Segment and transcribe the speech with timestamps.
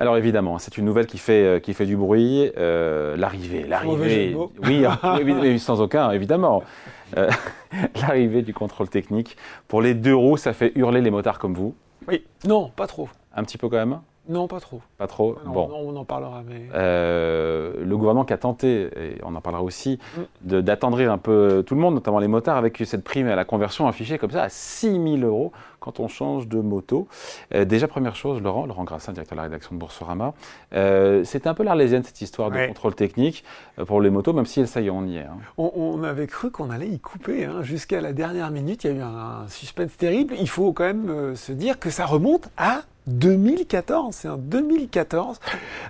[0.00, 2.52] Alors évidemment, c'est une nouvelle qui fait, euh, qui fait du bruit.
[2.56, 4.36] Euh, l'arrivée, l'arrivée.
[4.64, 4.84] Oui,
[5.24, 6.62] oui, oui, sans aucun, évidemment.
[7.16, 7.30] Euh,
[8.02, 9.38] l'arrivée du contrôle technique.
[9.66, 11.74] Pour les deux roues, ça fait hurler les motards comme vous.
[12.06, 13.08] Oui, non, pas trop.
[13.34, 13.98] Un petit peu quand même
[14.28, 14.80] non, pas trop.
[14.98, 15.70] Pas trop Bon.
[15.72, 16.42] on en parlera.
[16.46, 16.68] Mais...
[16.74, 20.60] Euh, le gouvernement qui a tenté, et on en parlera aussi, mm.
[20.60, 23.88] d'attendrir un peu tout le monde, notamment les motards, avec cette prime à la conversion
[23.88, 27.08] affichée comme ça à 6 000 euros quand on change de moto.
[27.54, 30.34] Euh, déjà, première chose, Laurent, Laurent Grassin, directeur de la rédaction de Boursorama,
[30.74, 33.44] euh, c'était un peu l'arlésienne cette histoire de contrôle technique
[33.78, 35.22] euh, pour les motos, même si ça y est, on y est.
[35.22, 35.38] Hein.
[35.56, 37.62] On, avait cru qu'on allait y couper hein.
[37.62, 38.84] jusqu'à la dernière minute.
[38.84, 40.34] Il y a eu un suspense terrible.
[40.38, 45.40] Il faut quand même se dire que ça remonte à 2014, c'est en 2014,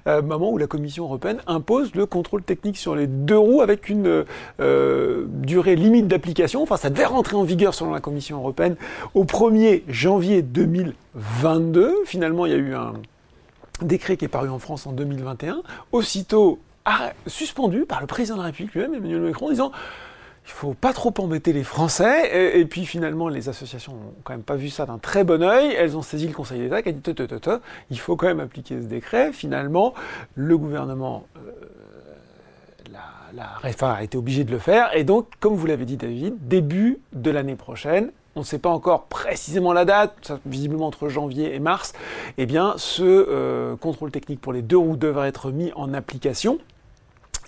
[0.06, 3.88] euh, moment où la Commission européenne impose le contrôle technique sur les deux roues avec
[3.88, 4.24] une
[4.60, 6.62] euh, durée limite d'application.
[6.62, 8.76] Enfin, ça devait rentrer en vigueur selon la Commission européenne
[9.14, 11.94] au 1er janvier 2022.
[12.06, 12.94] Finalement, il y a eu un
[13.82, 16.58] décret qui est paru en France en 2021, aussitôt
[17.26, 19.72] suspendu par le président de la République lui-même, Emmanuel Macron, disant
[20.48, 22.58] il faut pas trop embêter les Français.
[22.58, 25.74] Et, puis finalement, les associations n'ont quand même pas vu ça d'un très bon oeil.
[25.74, 27.02] Elles ont saisi le Conseil d'État qui a dit
[27.90, 29.32] il faut quand même appliquer ce décret.
[29.34, 29.92] Finalement,
[30.34, 31.50] le gouvernement euh,
[33.34, 34.96] la, a été obligé de le faire.
[34.96, 38.70] Et donc, comme vous l'avez dit, David, début de l'année prochaine, on ne sait pas
[38.70, 41.92] encore précisément la date, visiblement entre janvier et mars,
[42.38, 46.58] eh bien, ce euh, contrôle technique pour les deux roues devrait être mis en application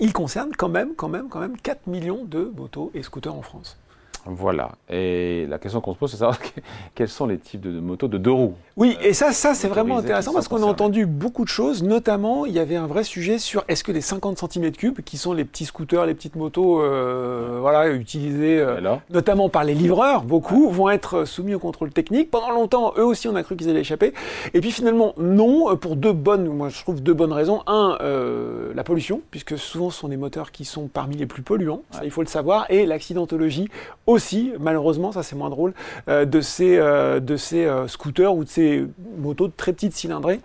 [0.00, 3.42] il concerne quand même, quand même, quand même 4 millions de motos et scooters en
[3.42, 3.76] France.
[4.26, 4.72] Voilà.
[4.88, 6.38] Et la question qu'on se pose, c'est savoir
[6.94, 8.54] quels sont les types de, motos de deux roues.
[8.76, 11.82] Oui, et ça, ça c'est vraiment intéressant parce qu'on a entendu beaucoup de choses.
[11.82, 15.32] Notamment, il y avait un vrai sujet sur est-ce que les 50 cm3, qui sont
[15.32, 20.70] les petits scooters, les petites motos, euh, voilà, utilisées euh, notamment par les livreurs, beaucoup,
[20.70, 22.30] vont être soumis au contrôle technique.
[22.30, 24.12] Pendant longtemps, eux aussi, on a cru qu'ils allaient échapper.
[24.54, 27.62] Et puis finalement, non, pour deux bonnes, moi je trouve deux bonnes raisons.
[27.66, 31.42] Un, euh, la pollution, puisque souvent ce sont des moteurs qui sont parmi les plus
[31.42, 33.68] polluants, ça il faut le savoir, et l'accidentologie
[34.10, 35.72] aussi, malheureusement, ça c'est moins drôle,
[36.08, 38.86] euh, de ces, euh, de ces euh, scooters ou de ces
[39.18, 40.40] motos de très petites cylindrées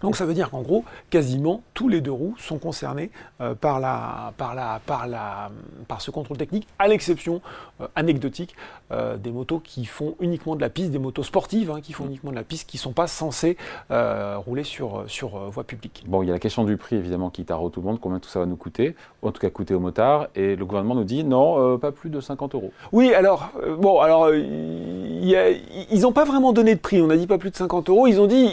[0.00, 3.80] donc ça veut dire qu'en gros, quasiment tous les deux roues sont concernés euh, par,
[3.80, 5.50] la, par, la, par, la,
[5.88, 7.40] par ce contrôle technique, à l'exception
[7.80, 8.54] euh, anecdotique
[8.92, 12.06] euh, des motos qui font uniquement de la piste, des motos sportives hein, qui font
[12.06, 13.56] uniquement de la piste, qui ne sont pas censées
[13.90, 16.04] rouler sur, sur voie publique.
[16.06, 18.18] Bon, il y a la question du prix évidemment qui tarot tout le monde, combien
[18.18, 21.04] tout ça va nous coûter, en tout cas coûter aux motards, et le gouvernement nous
[21.04, 22.72] dit non, pas plus de 50 euros.
[22.92, 27.38] Oui, alors, bon, alors, ils n'ont pas vraiment donné de prix, on a dit pas
[27.38, 28.48] plus de 50 euros, ils ont dit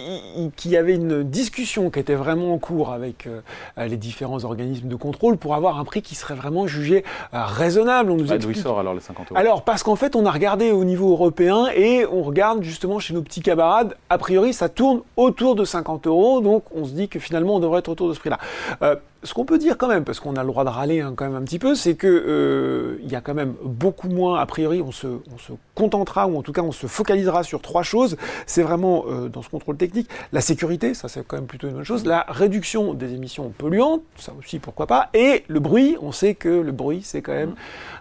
[0.56, 3.42] qu'il y avait une discussion qui était vraiment en cours avec euh,
[3.78, 7.03] les différents organismes de contrôle pour avoir un prix qui serait vraiment jugé
[7.34, 8.09] euh, raisonnable.
[8.09, 9.40] On nous D'où il sort alors les 50 euros?
[9.40, 13.14] Alors parce qu'en fait on a regardé au niveau européen et on regarde justement chez
[13.14, 17.08] nos petits camarades, a priori ça tourne autour de 50 euros, donc on se dit
[17.08, 18.40] que finalement on devrait être autour de ce prix-là.
[18.81, 21.13] Euh, ce qu'on peut dire quand même, parce qu'on a le droit de râler hein,
[21.16, 24.39] quand même un petit peu, c'est que euh, il y a quand même beaucoup moins,
[24.39, 27.61] a priori, on se, on se, contentera, ou en tout cas on se focalisera sur
[27.61, 28.17] trois choses.
[28.45, 31.75] C'est vraiment, euh, dans ce contrôle technique, la sécurité, ça c'est quand même plutôt une
[31.75, 36.11] bonne chose, la réduction des émissions polluantes, ça aussi pourquoi pas, et le bruit, on
[36.11, 37.55] sait que le bruit c'est quand même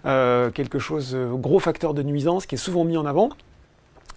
[0.07, 3.31] euh, quelque chose, gros facteur de nuisance qui est souvent mis en avant.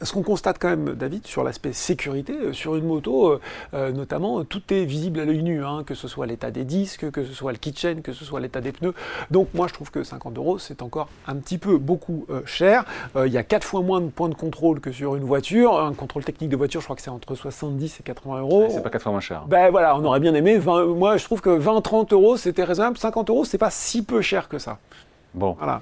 [0.02, 3.42] Ce qu'on constate quand même, David, sur l'aspect sécurité, euh, sur une moto, euh,
[3.74, 7.12] euh, notamment, tout est visible à l'œil nu, hein, que ce soit l'état des disques,
[7.12, 8.94] que ce soit le kitchen, que ce soit l'état des pneus.
[9.30, 12.86] Donc moi, je trouve que 50 euros, c'est encore un petit peu beaucoup cher.
[13.16, 15.80] Il y a 4 fois moins de points de contrôle que sur une voiture.
[15.80, 18.68] Un contrôle technique de voiture, je crois que c'est entre 70 et 80 euros.
[18.70, 19.44] c'est pas 4 fois moins cher.
[19.48, 20.60] Ben voilà, on aurait bien aimé.
[20.60, 22.98] moi, je trouve que 20-30 euros, c'était raisonnable.
[22.98, 24.78] 50 euros, c'est pas si peu cher que ça.
[25.34, 25.82] Bon, voilà.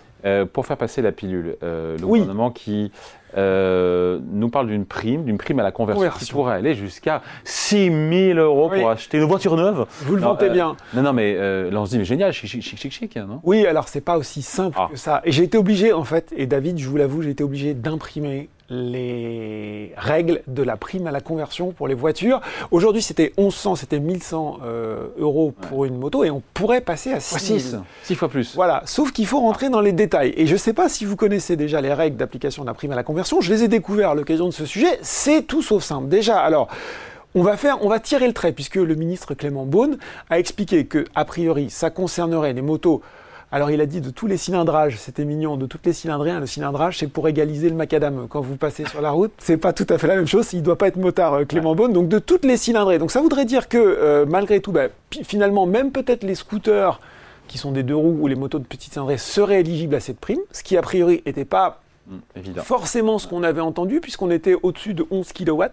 [0.54, 2.92] Pour faire passer la pilule, le gouvernement qui
[3.38, 7.90] euh, nous parle d'une prime, d'une prime à la conversion qui pourrait aller jusqu'à 6
[8.34, 9.86] 000 euros pour acheter une voiture neuve.
[10.02, 10.78] Vous le vantez euh, bien.
[10.94, 13.42] Non, non, mais euh, là on se dit, mais génial, chic, chic, chic, chic, non?
[13.44, 14.88] Oui, alors c'est pas aussi simple ah.
[14.90, 15.22] que ça.
[15.26, 18.50] Et j'ai été obligé, en fait, et David, je vous l'avoue, j'ai été obligé d'imprimer
[18.70, 22.42] les règles de la prime à la conversion pour les voitures.
[22.72, 27.20] Aujourd'hui, c'était 1100, c'était 1100 euh, euros pour une moto et on pourrait passer à
[27.20, 28.56] 6 6 fois plus.
[28.56, 30.07] Voilà, sauf qu'il faut rentrer dans les détails.
[30.24, 32.92] Et je ne sais pas si vous connaissez déjà les règles d'application de la prime
[32.92, 33.42] à la conversion.
[33.42, 35.00] Je les ai découvertes à l'occasion de ce sujet.
[35.02, 36.08] C'est tout sauf simple.
[36.08, 36.70] Déjà, alors.
[37.36, 39.98] On va, faire, on va tirer le trait puisque le ministre Clément Beaune
[40.32, 43.04] a expliqué que, a priori, ça concernerait les motos
[43.50, 46.42] alors il a dit de tous les cylindrages, c'était mignon, de toutes les cylindrées, hein,
[46.42, 49.32] le cylindrage c'est pour égaliser le macadam quand vous passez sur la route.
[49.38, 51.74] C'est pas tout à fait la même chose, il doit pas être motard euh, Clément
[51.74, 53.00] Beaune, donc de toutes les cylindrées.
[53.00, 54.88] Donc ça voudrait dire que euh, malgré tout, bah,
[55.24, 57.00] finalement même peut-être les scooters
[57.48, 60.20] qui sont des deux roues ou les motos de petites cylindrées seraient éligibles à cette
[60.20, 64.56] prime, ce qui a priori n'était pas mm, forcément ce qu'on avait entendu puisqu'on était
[64.62, 65.64] au-dessus de 11 kW.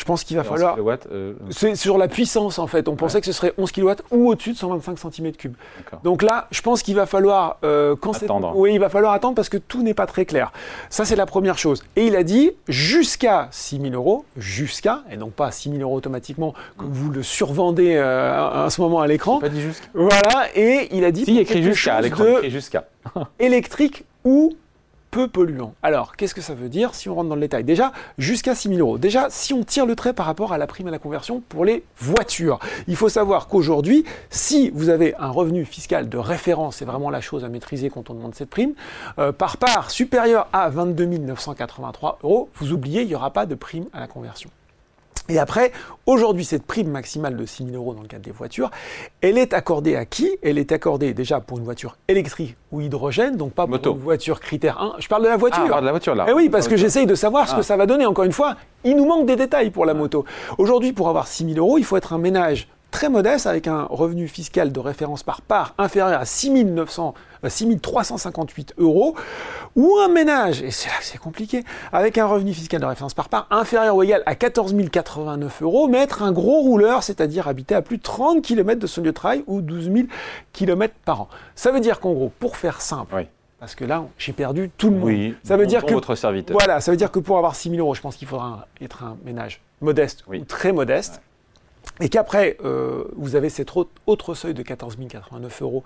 [0.00, 0.76] Je pense qu'il va falloir.
[1.12, 2.88] euh, C'est sur la puissance en fait.
[2.88, 5.50] On pensait que ce serait 11 kW ou au-dessus de 125 cm3.
[5.76, 6.00] D'accord.
[6.02, 8.52] Donc là, je pense qu'il va falloir euh, quand c'est- Attendre.
[8.56, 10.52] Oui, il va falloir attendre parce que tout n'est pas très clair.
[10.88, 11.82] Ça, c'est la première chose.
[11.96, 15.96] Et il a dit jusqu'à 6 000 euros, jusqu'à, et donc pas 6 000 euros
[15.96, 19.38] automatiquement, comme vous le survendez euh, à, à ce moment à l'écran.
[19.38, 19.86] Pas dit jusqu'à.
[19.92, 22.24] Voilà, et il a dit Si, il écrit jusqu'à à l'écran.
[22.48, 22.84] jusqu'à.
[23.38, 24.54] électrique ou
[25.10, 25.74] peu polluant.
[25.82, 27.64] Alors, qu'est-ce que ça veut dire si on rentre dans le détail?
[27.64, 28.98] Déjà, jusqu'à 6 000 euros.
[28.98, 31.64] Déjà, si on tire le trait par rapport à la prime à la conversion pour
[31.64, 36.84] les voitures, il faut savoir qu'aujourd'hui, si vous avez un revenu fiscal de référence, c'est
[36.84, 38.74] vraiment la chose à maîtriser quand on demande cette prime,
[39.18, 43.54] euh, par part supérieure à 22 983 euros, vous oubliez, il n'y aura pas de
[43.54, 44.50] prime à la conversion.
[45.30, 45.70] Et après,
[46.06, 48.70] aujourd'hui, cette prime maximale de 6 000 euros dans le cadre des voitures,
[49.20, 50.28] elle est accordée à qui?
[50.42, 54.40] Elle est accordée déjà pour une voiture électrique ou hydrogène, donc pas pour une voiture
[54.40, 54.94] critère 1.
[54.98, 55.62] Je parle de la Ah, voiture.
[55.64, 56.26] on parle de la voiture là.
[56.28, 56.86] Eh oui, parce que La voiture.
[56.88, 57.58] j'essaye de savoir ce Ah.
[57.58, 58.06] que ça va donner.
[58.06, 60.24] Encore une fois, il nous manque des détails pour la moto.
[60.58, 63.84] Aujourd'hui, pour avoir 6 000 euros, il faut être un ménage très modeste avec un
[63.84, 67.14] revenu fiscal de référence par part inférieur à 6 900,
[67.44, 69.14] euh, 6 358 euros
[69.76, 73.14] ou un ménage, et c'est là que c'est compliqué, avec un revenu fiscal de référence
[73.14, 77.46] par part inférieur ou égal à 14 089 euros, mais être un gros rouleur, c'est-à-dire
[77.48, 80.06] habiter à plus de 30 km de son lieu de travail ou 12 000
[80.52, 81.28] km par an.
[81.54, 83.28] Ça veut dire qu'en gros, pour faire simple, Oui.
[83.60, 85.04] parce que là, j'ai perdu tout le monde.
[85.08, 85.34] Oui.
[85.44, 86.56] Ça veut dire que votre serviteur.
[86.58, 89.04] voilà, ça veut dire que pour avoir 6 000 euros, je pense qu'il faudra être
[89.04, 90.40] un ménage modeste Oui.
[90.40, 91.22] ou très modeste.
[92.00, 95.84] Et qu'après, euh, vous avez cet autre, autre seuil de 14 089 euros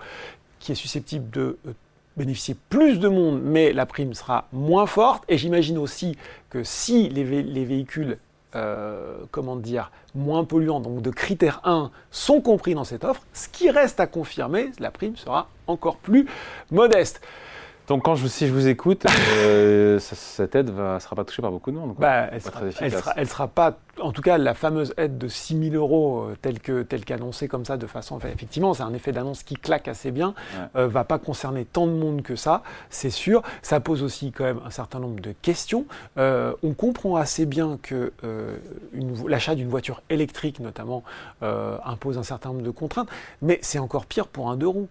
[0.60, 1.72] qui est susceptible de euh,
[2.16, 5.24] bénéficier plus de monde, mais la prime sera moins forte.
[5.28, 6.16] Et j'imagine aussi
[6.50, 8.18] que si les, vé- les véhicules,
[8.54, 13.48] euh, comment dire, moins polluants, donc de critère 1, sont compris dans cette offre, ce
[13.48, 16.26] qui reste à confirmer, la prime sera encore plus
[16.70, 17.20] modeste.
[17.88, 19.04] Donc quand je, si je vous écoute,
[19.38, 21.94] euh, cette aide ne sera pas touchée par beaucoup de monde.
[21.96, 22.00] quoi.
[22.06, 25.70] Bah, elle sera, sera, elle sera pas, en tout cas, la fameuse aide de 6
[25.70, 28.92] 000 euros euh, telle que telle qu'annoncée comme ça, de façon, enfin, effectivement, c'est un
[28.94, 30.80] effet d'annonce qui claque assez bien, Ouais.
[30.82, 33.42] euh, va pas concerner tant de monde que ça, c'est sûr.
[33.62, 35.86] Ça pose aussi quand même un certain nombre de questions.
[36.18, 38.12] Euh, on comprend assez bien que
[38.92, 41.02] une l'achat d'une voiture électrique, notamment,
[41.42, 43.08] impose un certain nombre de contraintes,
[43.42, 44.88] mais c'est encore pire pour un deux roues.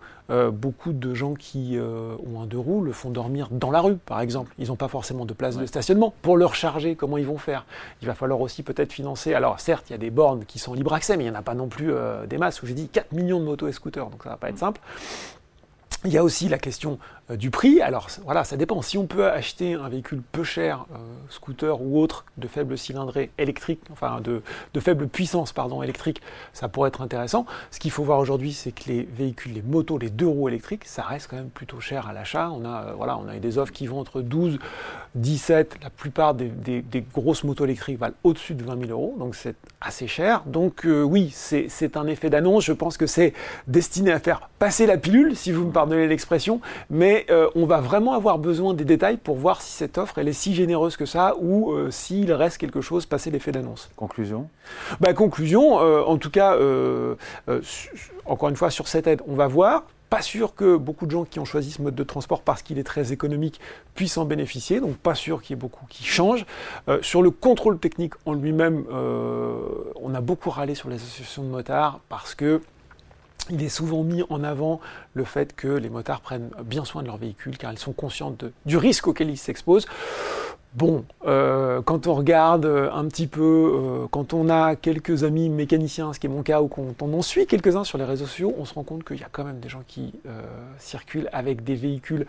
[0.52, 4.22] Beaucoup de gens qui ont un deux roues le font dormir dans la rue, par
[4.22, 4.54] exemple.
[4.58, 6.14] Ils n'ont pas forcément de place de stationnement.
[6.22, 7.66] Pour le recharger, comment ils vont faire?
[8.02, 9.34] Il va falloir aussi peut-être financer.
[9.34, 11.40] Alors, certes, il y a des bornes qui sont libre accès, mais il n'y en
[11.40, 12.62] a pas non plus euh, des masses.
[12.62, 14.80] Où j'ai dit 4 millions de motos et scooters, donc ça va pas être simple.
[16.06, 17.00] Il y a aussi la question
[17.30, 17.82] du prix.
[17.82, 18.82] Alors voilà, ça dépend.
[18.82, 20.98] Si on peut acheter un véhicule peu cher, euh,
[21.30, 24.42] scooter ou autre, de faible cylindrée électrique, enfin de,
[24.74, 26.22] de faible puissance pardon électrique,
[26.52, 27.46] ça pourrait être intéressant.
[27.72, 30.86] Ce qu'il faut voir aujourd'hui, c'est que les véhicules, les motos, les deux roues électriques,
[30.86, 32.50] ça reste quand même plutôt cher à l'achat.
[32.52, 34.60] On a euh, voilà, on a des offres qui vont entre 12,
[35.16, 35.78] 17.
[35.84, 39.36] La plupart des, des- des grosses motos électriques valent au-dessus de 20 000 euros, donc
[39.36, 40.44] c'est assez cher.
[40.46, 42.66] Donc euh, oui, c'est un effet d'annonce.
[42.66, 43.34] Je pense que c'est
[43.68, 47.82] destiné à faire passer la pilule, si vous me pardonnez l'expression, mais euh, on va
[47.82, 51.06] vraiment avoir besoin des détails pour voir si cette offre elle est si généreuse que
[51.06, 53.90] ça ou euh, s'il reste quelque chose passé l'effet d'annonce.
[53.96, 54.50] Conclusion?
[55.00, 56.58] Bah, conclusion, euh, en tout cas,
[58.26, 59.84] encore une fois, sur cette aide, on va voir.
[60.14, 62.78] Pas sûr que beaucoup de gens qui ont choisi ce mode de transport parce qu'il
[62.78, 63.60] est très économique
[63.96, 66.46] puissent en bénéficier, donc pas sûr qu'il y ait beaucoup qui changent.
[66.88, 69.58] Euh, sur le contrôle technique en lui-même, euh,
[70.00, 72.62] on a beaucoup râlé sur les associations de motards parce que
[73.50, 74.80] il est souvent mis en avant
[75.14, 78.36] le fait que les motards prennent bien soin de leur véhicule car ils sont conscients
[78.66, 79.86] du risque auquel ils s'exposent.
[80.76, 85.48] Bon, euh, quand on regarde euh, un petit peu, euh, quand on a quelques amis
[85.50, 88.26] mécaniciens, ce qui est mon cas, ou quand on en suit quelques-uns sur les réseaux
[88.26, 90.42] sociaux, on se rend compte qu'il y a quand même des gens qui euh,
[90.80, 92.26] circulent avec des véhicules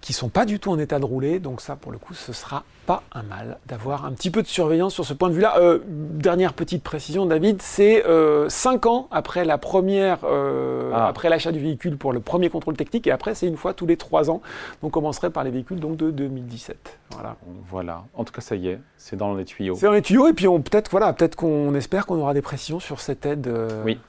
[0.00, 1.38] qui sont pas du tout en état de rouler.
[1.38, 4.46] Donc ça, pour le coup, ce sera pas un mal d'avoir un petit peu de
[4.48, 5.56] surveillance sur ce point de vue-là.
[5.86, 11.06] Dernière petite précision, David, c'est euh, 5 ans après la première, Ah.
[11.08, 13.86] après l'achat du véhicule pour le premier contrôle technique, et après c'est une fois tous
[13.86, 14.40] les 3 ans.
[14.82, 16.98] Donc on commencerait par les véhicules donc de 2017.
[17.12, 17.36] Voilà.
[17.76, 18.04] Voilà.
[18.14, 19.74] En tout cas, ça y est, c'est dans les tuyaux.
[19.74, 22.40] C'est dans les tuyaux et puis on peut-être voilà, peut-être qu'on espère qu'on aura des
[22.40, 24.00] précisions sur cette aide euh, Oui.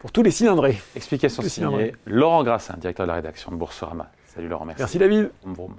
[0.00, 0.78] pour tous les cylindrés.
[0.94, 1.94] Explication signée.
[2.04, 4.10] Laurent Grassin, directeur de la rédaction de Boursorama.
[4.26, 4.82] Salut Laurent, merci.
[4.82, 5.30] Merci David.
[5.42, 5.74] Vroom.